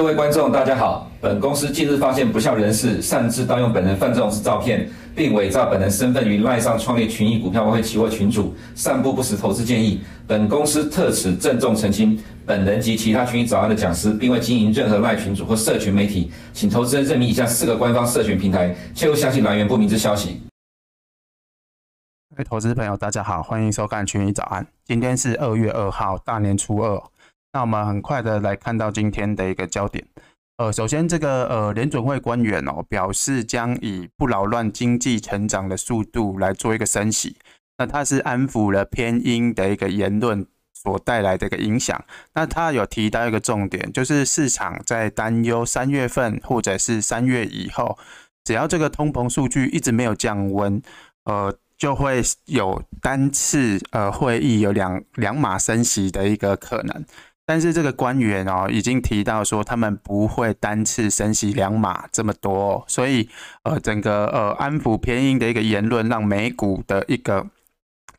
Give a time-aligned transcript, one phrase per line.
[0.00, 1.10] 各位观众，大家好。
[1.20, 10.00] 本公司近日发现不肖人士擅自盗用本人范仲式照片，并伪造本人身份于赖上创立群益股票外汇期货群组，散布不实投资建议。
[10.26, 20.40] 本公司特此郑重澄清，本人及其他群益早安的讲师，并未经营任何赖群组或社群媒体，请投资人认明以下四个官方社群平台，切勿相信来源不明之消息。
[22.30, 24.66] 各位投资朋友，大家好，欢迎收看群益早安。
[24.86, 26.98] 今天是二月二号，大年初二。
[27.52, 30.06] 那我们很快的来看到今天的一个焦点。
[30.58, 37.36] 呃，首先这个呃联准会官员哦表示将以不扰乱经济成长的速度来做一个升息。
[37.78, 42.04] 那他是安抚了偏鹰的一个言论所带来的一个影响。
[42.34, 47.98] 那他有提到一个重点，就是市场在担忧三月份或者是三月以后，
[48.44, 50.82] 只要这个通膨数据一直没有降温，
[51.24, 57.04] 呃，就会有单次呃会议有两两码升息的一个可能。
[57.50, 63.28] 但是这个官员哦，已经提到说他们不会单次升息两码这么多，所以
[63.64, 67.44] 呃，整个呃安抚偏硬的一个言论，让美股的一个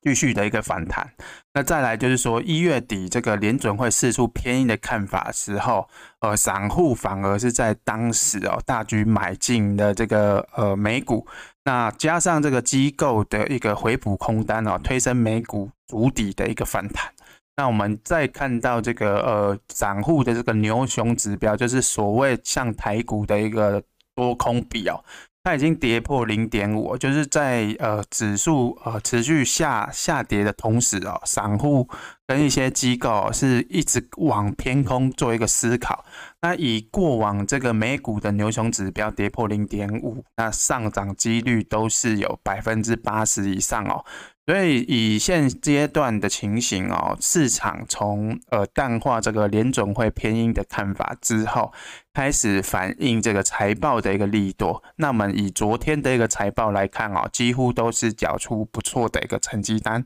[0.01, 1.13] 继续的一个反弹。
[1.53, 5.87] 那再来就是说，一月底这个联准会释出偏硬的看法的时候，
[6.19, 11.25] 呃，散户反而是在当时哦大举买进的这个呃美股，
[11.63, 17.13] 那加上这个机构的一个回补空单哦，推升美股筑底的一个反弹。
[17.61, 23.79] 那我们再看到这个呃散户的这个牛熊指标，就是所谓像台股的一个
[24.15, 24.99] 多空比哦，
[25.43, 31.87] 它已经跌破零点五，就是在呃指数呃持续下下跌的同时啊，散户
[32.31, 36.05] 跟一些机构是一直往偏空做一个思考。
[36.41, 44.05] 那以过往这个美股的牛熊指标跌破零点五，那上涨几率都是有百分之八十以上哦。
[44.47, 51.71] 所以以现阶段的情形哦，市场从呃淡化这个联总会偏鹰的看法之后，
[52.13, 54.81] 开始反映这个财报的一个利多。
[54.95, 60.03] 那么以昨天的一个财报来看哦，几乎都是缴出不错的一个成绩单。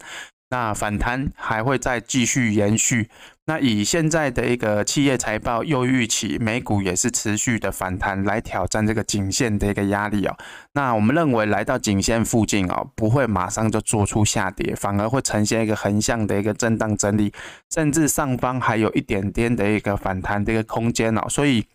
[0.56, 3.10] 那反弹还会再继续延续。
[3.46, 10.38] 那以现在的一个企业财报又预期，美股也是持续的反弹来挑战这个颈线的一个压力哦。
[10.72, 17.34] 那我们认为来到颈线附近哦，不会马上就做出下跌，反而会呈现一个横向的一个震荡整理，
[17.74, 21.28] 甚至上方还有一点点的一个反弹的一个空间哦。
[21.28, 21.66] 所以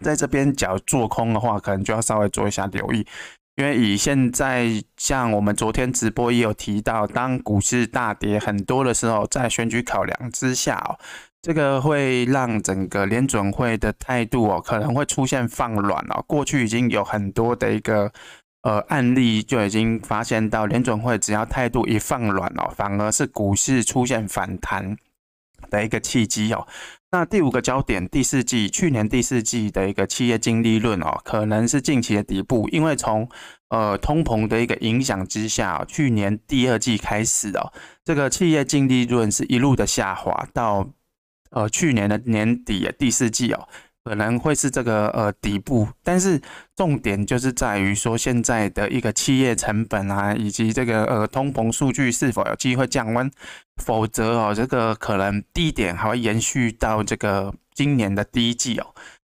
[0.00, 3.06] 在这边假如做空的话，可能就要稍微做一下留意。
[3.58, 10.94] 因为以现在像我们昨天直播也有提到，当股市大跌很多的时候，在选举考量之下哦，
[11.42, 16.22] 这个会让整个联准会的态度哦，可能会出现放软哦。
[16.28, 18.12] 过去已经有很多的一个
[18.62, 24.96] 呃案例就已经发现到，联准会只要态度一放软哦，反而是股市出现反弹
[25.68, 26.66] 的一个契机哦。
[27.10, 33.26] 那第五个焦点，第四季去年第四季的一个企业净利润哦，可能是近期的底部，因为从
[33.68, 37.72] 呃通膨的一个影响之下，去年第二季开始哦，
[38.04, 40.90] 这个企业净利润是一路的下滑，到
[41.50, 43.68] 呃去年的年底第四季哦。
[44.08, 46.40] 可能会是这个呃底部，但是
[46.74, 53.30] 重点就是在于说现在的一个企业成本啊，以及这个呃通膨数据是否有机会降温，
[53.84, 58.86] 否则哦这个可能低点还会延续到这个今年的第一季哦。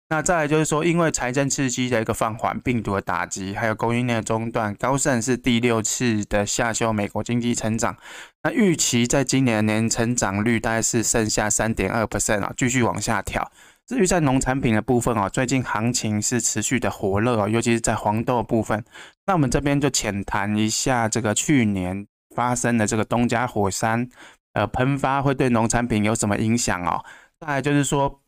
[0.08, 7.96] 那再来就是说，因为财政刺激的一个放缓、病毒的打击，还有供应链的中断，高盛是第六次的下修美国经济成长。
[8.42, 13.52] 那预期在今年年成长率大概是剩下三点二 percent 啊，继续往下调。
[13.90, 18.84] 至于在农产品的部分哦，最近行情是持续的火热哦，尤其是在黄豆部分。
[19.26, 22.06] 那我们这边就浅谈一下这个去年
[22.36, 24.08] 发生的这个东加火山
[24.52, 27.04] 呃喷发会对农产品有什么影响哦？
[27.40, 28.20] 再来就是说，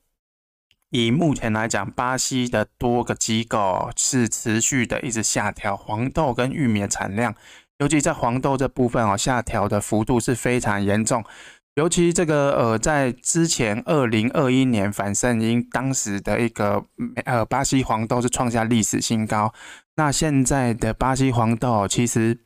[0.91, 7.33] 以目前来讲，巴西的多个机构是持续的一直下调黄豆跟玉米的产量，
[7.79, 11.25] 尤其在黄豆这部分哦，下调的幅度是非常严重。
[11.75, 16.85] 尤其这个呃，在之前二零二一年反圣婴当时的一个
[17.25, 19.55] 呃巴西黄豆是创下历史新高，
[19.97, 22.39] 那现在的巴西黄豆其实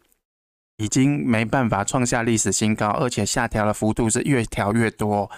[0.77, 5.29] 已经没办法创下历史新高，而且下调的幅度是越调越多，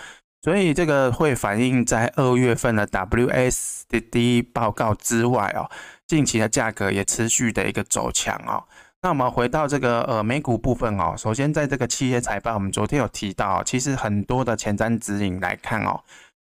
[0.42, 5.70] 所以这个会反映在二月份的 WSTD 报告之外哦，
[6.06, 8.64] 近期的价格也持续的一个走强哦。
[9.00, 16.00] 那我们回到这个呃美股部分哦，首先在这个企业财报，我们昨天有提到，其实很多的前瞻指引来看哦，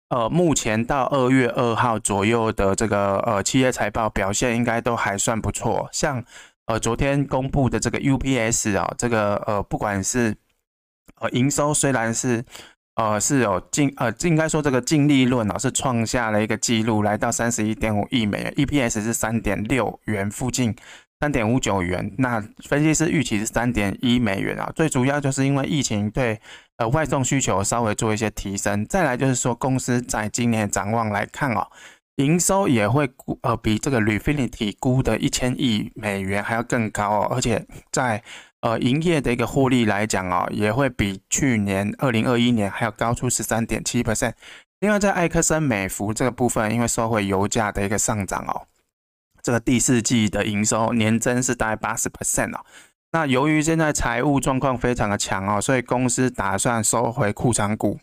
[0.09, 6.23] 呃，目前到二月二号左右的这个呃企业财报表现应该都还算不错，像
[6.67, 10.35] 呃昨天公布的这个 UPS 啊，这个呃不管是
[11.19, 12.45] 呃营收虽然是
[12.93, 20.75] 呃是有净呃应该说这个净利润哦是创下了一个纪录，来到三十一点五亿美元，EPS 是三点六元附近，
[21.19, 22.13] 三点五九元。
[22.17, 26.39] 那分析师预期是三点一美元啊，最主要就是因为疫情对
[26.77, 31.67] 呃外送需求稍微做一些提升，再来就是说公司在今年展望来看哦。
[32.17, 38.23] 营收也会估呃比这个 Refinity 估的一千亿美元还要更高哦，而且在
[38.61, 44.31] 呃营业的一个获利来讲哦，也会比去年二零二一年还要高出十三点七 percent。
[44.79, 48.65] 另外在艾克森美孚这个部分，因为受惠油价的一个上涨哦，
[49.45, 52.65] 这个第四季的营收年增是大概八十 percent 哦。
[53.11, 57.99] 那由于现在财务状况非常的强哦，所以公司打算收回库存股。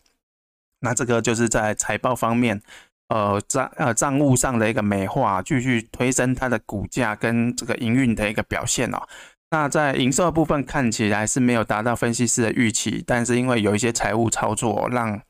[0.78, 2.62] 那这个就是在财报方面。
[3.08, 9.02] 呃账呃账务上的一个美化，继续推升它的股价跟这个营运的一个表现哦。
[9.50, 15.20] 那在营收部分看起来是没有达到分析师的预期，但是因为有一些财务操作，让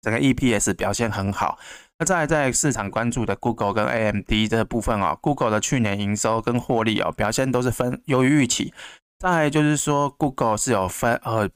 [0.00, 1.58] 整个 EPS 表现很好。
[2.02, 8.74] 那再在市场关注的 Google 跟 AMD 这部分哦，Google 的去年营收跟获利哦表现都是分优于预期。
[9.20, 11.48] 再就是说 Google 是有分呃。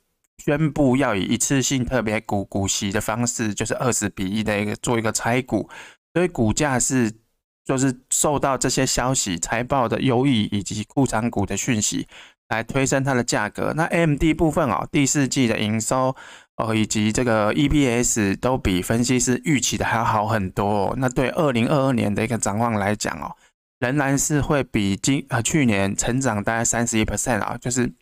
[0.44, 5.68] 宣布要以一次性特别股股息的方式，就是二十比一的一个做一个拆股，
[6.14, 7.10] 所以股价是
[7.64, 12.06] 就是受到这些消息、财报的优异以及库藏股的讯息
[12.50, 13.72] 来推升它的价格。
[13.74, 16.14] 那 AMD 部分哦，第四季的营收
[16.56, 20.94] 哦以及这个 EPS 都比分析师预期的还要好很多哦。
[20.98, 23.36] 那对二零二二年的一个展望来讲哦，
[23.78, 27.92] 仍然是会比今呃去年成长大概三十一 percent 啊，就是。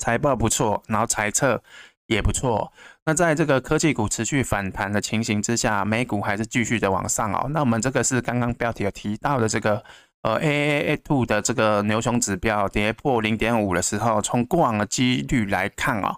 [0.00, 1.60] 财报不错，然后财测
[2.06, 2.72] 也不错。
[3.04, 7.48] 那在这个科技股持续反弹的情形之下，美股还是继续的往上哦。
[7.50, 9.82] 那我们这个是刚刚标题有提到的这个
[10.22, 16.14] 呃 AAA two 的这个牛熊指标跌破零点五的时候，从过往的几率来看哦，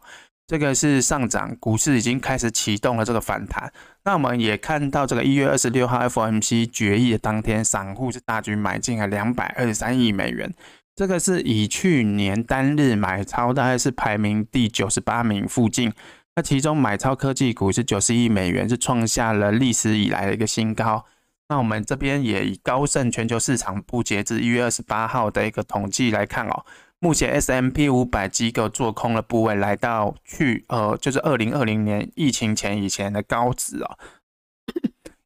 [0.51, 3.73] 这个是上涨，股市已经开始启动了这个反弹。
[4.03, 10.53] 那我们也看到这个一月二十六号 FOMC 决议的当天，散户是大举买进了两百二十三亿美元。
[10.97, 15.93] 这个是以去年单日买超大概是排名第九十八名附近，
[16.35, 21.07] 那其中买超科技股是九十亿美元，是创下了历史以来的一个新高。
[21.49, 26.65] 那我们这边也以高盛全球市场部截至一月二十八号的一个统计来看哦，
[27.01, 33.99] 目前 S M P 五百机构做空的部位来到去呃就是二零二零年疫情前以前的高值哦，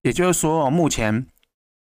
[0.03, 1.26] 也就是说哦目前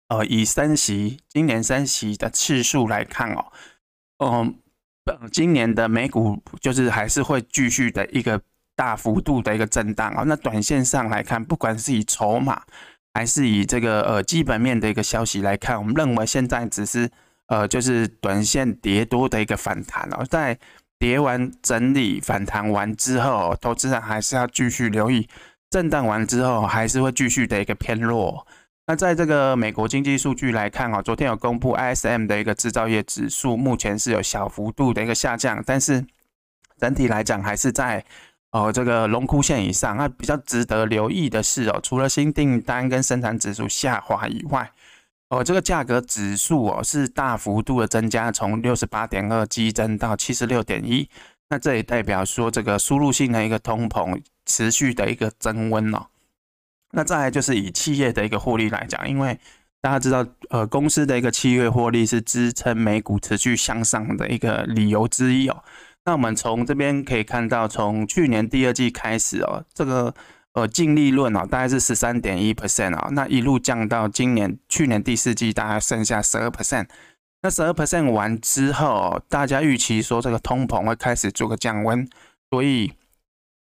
[0.08, 3.52] 呃以升息今年升息的次数来看哦。
[4.18, 4.56] 嗯，
[5.30, 8.40] 今年的美股就是还是会继续的一个
[8.74, 10.24] 大幅度的一个震荡啊。
[10.26, 12.62] 那短线上来看，不管是以筹码
[13.14, 17.10] 还是以这个呃基本面的一个消息来看，我们认为现在只是
[17.46, 20.24] 呃就是短线跌多的一个反弹哦。
[20.28, 20.58] 在
[20.98, 25.28] 跌完整理反弹完之后，投资人还是要继续留意
[25.70, 28.46] 震荡完之后还是会继续的一个偏弱。
[28.88, 36.06] 那在这个美国经济数据来看啊，昨天有公布 ISM 的一个制造业指数，目前是有小幅度的一个下降，但是
[36.78, 38.04] 整体来讲还是在
[38.52, 39.96] 呃这个龙枯线以上。
[39.96, 44.70] 那比较值得留意的是哦，除了新订单跟生产指数下滑以外，
[45.28, 51.08] 哦这个价格指数哦是大幅度的增加，从六十八点二激增到七十六点一。
[51.48, 56.06] 那这也代表说这个输入性的一个通膨持续的一个增温哦。
[56.92, 59.38] 那再来就是以企业的一个获利来讲，因为
[59.80, 65.62] 大家知道，呃，公司的一个企业获利是支撑美股持续向上的一个理由之一哦。
[66.04, 70.12] 那我们从这边可以看到，从去年第二季开始哦，这个
[70.56, 76.86] 呃净利润哦大概是十三点一 percent 啊，那一路降到今年去年第四季大概剩下十二 percent。
[77.42, 82.08] 那十二 percent 完之后，大家预期说这个通膨会开始做个降温，
[82.50, 82.94] 所以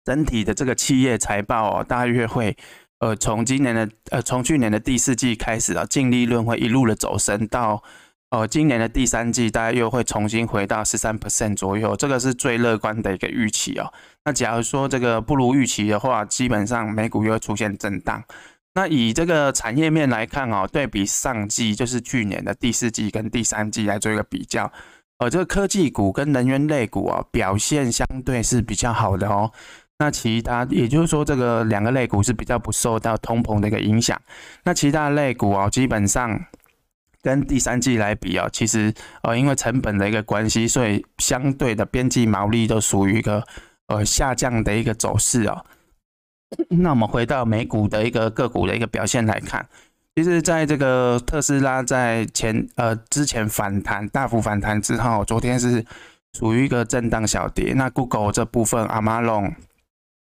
[0.06, 2.56] 整体的这个企业财报哦大约会。
[3.00, 7.84] 呃，从今年的呃，从去年的第四季开始啊，净利润会一路的走升到，
[8.30, 13.94] 哦，今年的第三季，大概又会重新回到十三 percent 左右，这个是最乐观的一个预期哦。
[14.26, 18.22] 那假如说这个不如预期的话，基本上美股又会出现震荡。
[18.74, 24.70] 那以这个产业面来看哦，对比上季，就是去年的第四季跟第三季来做一个比较，
[25.20, 29.50] 呃，这个科技股跟能源类股啊，表现相对是比较好的哦。
[30.00, 34.22] 那其他，也就是说，这个两个类股是比较不受到通膨的一个影响。
[34.64, 36.40] 那其他类股啊，基本上
[37.28, 43.44] 跟第三季来比啊，其实呃，因为成本的一个关系，所以相对的边际毛利都属于一个
[43.88, 45.62] 呃下降的一个走势啊。
[46.70, 49.68] 那我们回到美股的一个个股的一个表现来看，
[50.16, 55.84] 其实在这个特斯拉在前呃之前反弹大幅反弹之后，昨天是
[56.32, 57.74] 属于一个震荡小跌。
[57.74, 59.54] 那 Google 这部分，Amazon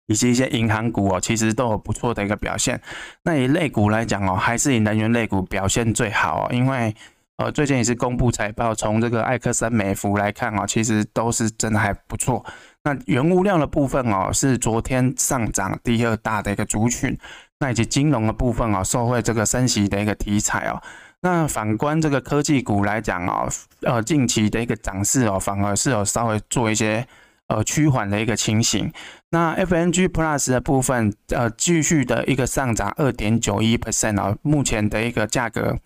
[0.06, 2.80] 以及一些银行股哦，其实都有不错的一个表现。
[3.22, 6.94] 那以类股来讲哦，还是以能源类股表现最好哦，因为
[7.38, 12.44] 呃最近也是公布财报，从这个埃克森美孚来看哦，其实都是真的还不错。
[12.82, 17.16] 那原物料的部分哦，是昨天上涨第二大的一个族群。
[17.60, 20.82] 那以及金融的部分哦，受惠这个升息的一个题材哦。
[21.20, 23.48] 那反观这个科技股来讲哦，
[23.80, 27.06] 呃近期的一个涨势哦，反而是有稍微做一些。
[27.48, 28.90] 呃，趋缓的一个情形。
[29.30, 35.76] 那 FNG Plus 的部分，呃，继续的一个上涨二点九一 percent 啊，目前的一个价格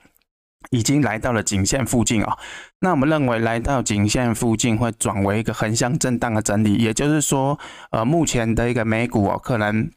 [0.70, 2.38] 已经来到了颈线附近哦。
[2.80, 7.58] 那我们认为来到颈线附近会转为一个横向震荡的整理，也就是说，
[7.90, 9.90] 呃，目前的一个美股哦，可能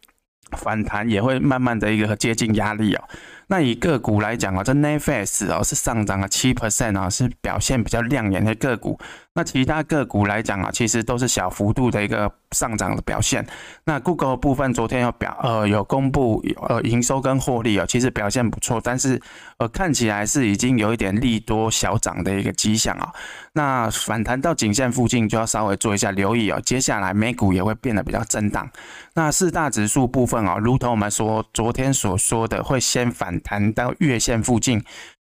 [0.57, 3.03] 反弹也会慢慢的一个接近压力哦。
[3.47, 8.97] 那以个股来讲啊，这 Netflix 哦是上涨了七 percent 啊，是表现比较亮眼的个股。
[9.33, 13.45] 那其他个股来讲啊，其实都是小幅度的一个上涨的表现。
[13.83, 19.21] 那 Google 部分昨天有表呃有公布呃营收跟获利哦，其实表现不错，但是
[19.57, 23.11] 呃看起来是已经有一点利多小涨的一个迹象啊。
[23.53, 26.61] 那反弹到颈线附近就要稍微做一下留意哦。
[26.65, 28.69] 接下来美股也会变得比较震荡。
[29.13, 33.31] 那四大指数部分啊，如同我们说昨天所说的，会先反。
[33.43, 34.83] 弹到月线附近，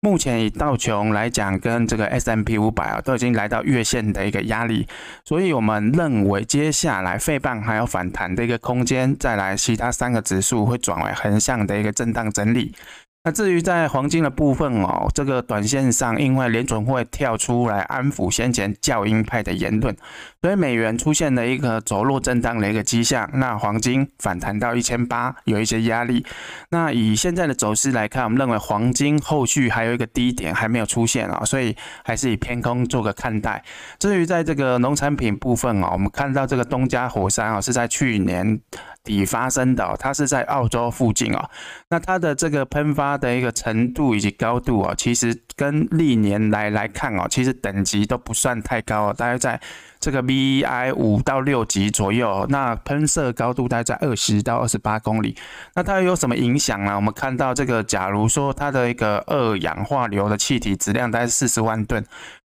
[0.02, 4.88] 目前以道琼来讲，跟这个 S M P 五百啊，都已经来到月线的一个压力，
[5.26, 12.74] 所以我们认为接下来费半还有反弹的一个空间，再来其他三个指数会转为横向的一个震荡整理。
[13.22, 19.94] 那至于在黄金的部分哦，这个短线上，因为联准会跳出来安抚先前较鹰派的言论，
[20.40, 23.28] 所以美元出现了一个走弱震荡的一个迹象。
[23.34, 26.24] 那黄金反弹到一千八，有一些压力。
[26.70, 33.62] 那以现在的走势来看，我们认为黄金后续还有一个低点还没有出现啊，所以还是以偏空做个看待。
[33.98, 38.58] 至于在这个农产品部分哦，我们看到这个东加火山啊，是在去年
[39.04, 41.50] 底发生的，它是在澳洲附近哦。
[41.90, 49.60] 那它的这个喷发它的一个程度以及高度哦，其实跟历年来来看哦，其实等级都不算太高，大概在
[49.98, 52.46] 这个 VI 五到六级左右。
[52.48, 55.36] 那喷射高度大概在二十到二十八公里。
[55.74, 56.96] 那它有什么影响呢？
[56.96, 62.04] 我们看到这个，假如说它的一个二氧化硫的气体质量大概四十万吨。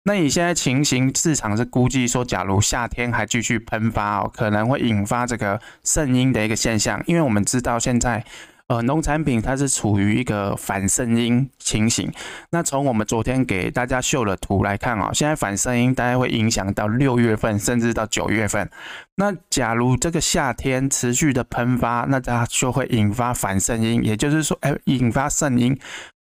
[0.04, 8.24] 那你现在情形，市场是估计说，假如夏天还继续喷发哦，可能会引发这个圣婴的一个现象，因为我们知道现在，
[8.70, 12.08] 呃，农产品它是处于一个反圣婴情形。
[12.50, 18.70] 那从我们昨天给大家秀的图来看啊，现在反圣婴大概会影响到六月份，甚至到九月份。
[19.16, 25.76] 那假如这个夏天持续的喷发，那它就会引发反圣婴，也就是说，哎，引发圣婴。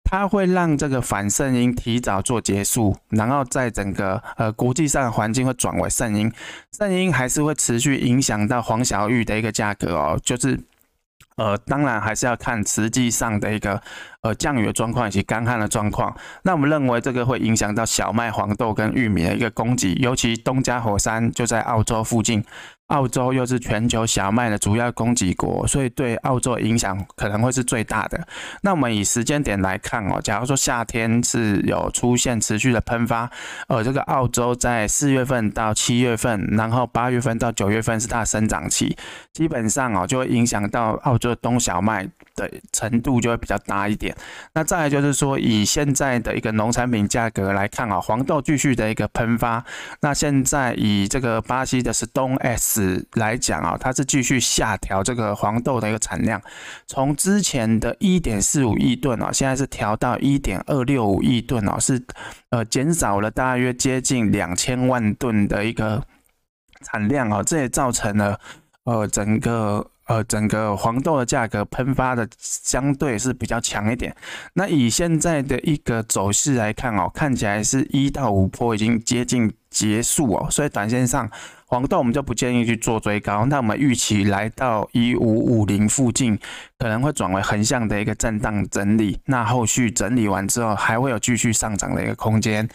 [0.10, 6.32] 它会让这个反圣婴提早做结束，然后在整个呃国际上的环境会转为圣婴，
[6.72, 10.58] 圣婴还是会持续影响到黄小玉的一个价格哦，就是
[11.38, 13.82] 呃当然还是要看实际上的一个
[14.22, 16.15] 呃降雨的状况以及干旱的状况。
[16.44, 22.44] 那我们认为这个会影响到小麦、黄豆跟玉米的一个供给，尤其东加火山就在澳洲附近。
[22.88, 28.27] 澳洲又是全球小麦的主要供给国，所以对澳洲影响可能会是最大的。
[28.62, 33.29] 那我们以时间点来看哦，假如说夏天是有出现持续的喷发，
[33.67, 38.96] 呃，这个澳洲在四月份到七月份，然后八月份到九月份是它的生长期，
[39.34, 44.15] 基本上哦就会影响到澳洲的冬小麦的程度就会比较大一点。
[44.53, 49.65] 那再来就是说，以现在的一个农产品价格来看啊，黄豆继续的一个喷发，
[50.00, 53.06] 那现在以这个巴西的 Stone S。
[53.13, 56.39] 来讲啊，它是继续下调这个黄豆的一个产量，
[56.86, 62.00] 从之前的一点四五亿吨啊，现在是调到一点二六五亿吨啊，是
[62.51, 66.03] 呃减少了大约接近两千万吨的一个
[66.86, 68.39] 产量啊，这也造成了
[68.84, 69.89] 呃整个。
[70.08, 74.16] 呃，整个黄豆的价格喷发的相对是比较强一点。
[74.54, 81.30] 那以现在的一个走势来看哦，看起来是一到五波已经接近结束哦，所以短线上
[81.68, 83.46] 黄豆我们就不建议去做追高。
[83.46, 86.40] 那我们预期来到一五五零附近，
[86.80, 89.20] 可能会转为横向的一个震荡整理。
[89.26, 92.68] 那后续整理完之后，还会有继续上涨的一个空间。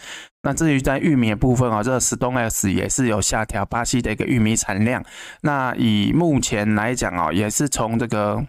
[0.43, 5.03] 那至于在玉米的部分啊，这个 Stone X 也是有下调巴西的一个玉米产量。
[5.41, 8.45] 那以目前来讲啊，也是从这个。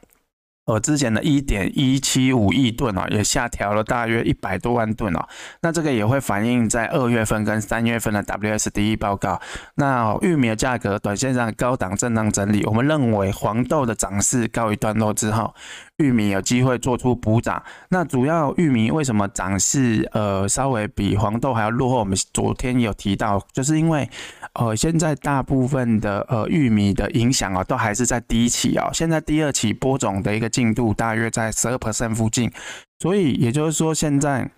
[0.66, 5.21] 呃，之前的一点一七五亿吨啊，也下调了大约一百多万吨哦。
[5.61, 9.38] 那这个也会反映在二月份跟三月份的 WSDE 报告。
[9.75, 15.54] 那玉米的价格短线上高档震荡整理，我们认为黄豆的涨势告一段落之后，
[15.99, 17.62] 玉米有机会做出补涨。
[17.90, 21.99] 那主要玉米为什么涨势呃稍微比黄豆还要落后？
[21.99, 24.09] 我们昨天有提到，就是因为
[24.55, 28.91] 呃，现在大部分的呃玉米的影响啊，都还是在第一期啊。
[28.93, 32.51] 现在第二期播种的一个进度大约在十二 percent 附近，
[32.99, 34.51] 所以也就是说现在。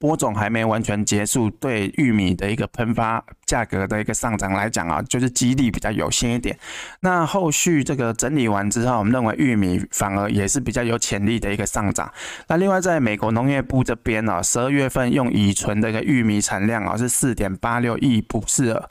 [0.00, 6.56] 播种还没完全结束，对玉米的一个喷发价格的一个上涨来讲啊，就是激励比较有限一点。
[7.00, 12.12] 那后续这个整理完之后，我们认为玉米反而也是比较有潜力的一个上涨。
[12.46, 18.88] 那另外，在美国农业部这边啊，十二月份用乙醇的一个玉米产量啊是四点八六亿普式耳，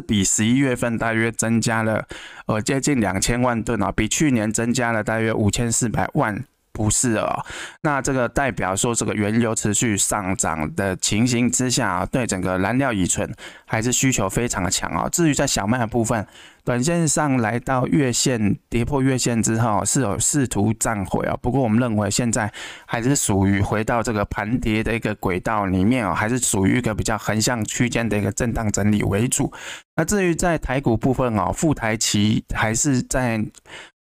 [0.00, 2.06] 比十一月份大约增加了
[2.46, 6.44] 呃接近两千万吨啊，比去年增加了大约五千四百万。
[6.78, 7.44] 不是哦，
[7.82, 13.28] 那这个代表说这个原油持续上涨的情形之下，对整个燃料乙醇
[13.66, 15.08] 还是需求非常的强啊。
[15.08, 16.24] 至于在小麦的部分，
[16.64, 21.36] 短线上来到月线跌破月线之后，是有试图站回啊。
[21.42, 22.48] 不过我们认为现在
[22.86, 29.52] 还是属于回到这个盘跌的一个轨道里面啊，还是属于一个比较横向区间的一个震荡整理为主。
[29.96, 33.44] 那至于在台股部分哦，富台期还是在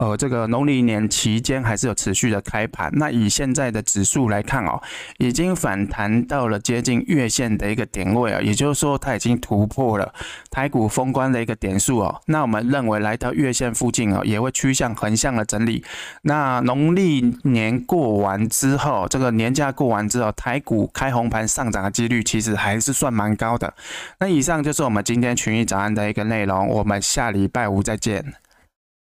[0.04, 2.92] 呃这个农历年期间还是有持续的开盘。
[2.94, 4.82] 那以现在的指数来看哦，
[5.18, 10.14] 已经反弹到了接近月线的一个点位啊，也就是说它已经突破了
[10.52, 12.22] 台股封关的一个点数哦。
[12.26, 15.84] 那我们认为来到月线附近哦，也会趋向横向的整理。
[16.24, 23.74] 那农历年过完之后，这个年假过完之后，台股开红盘上涨的几率其实还是算蛮高的。
[24.20, 28.43] 那以上就是我们今天群益早安的一个内容，我们下礼拜五再见。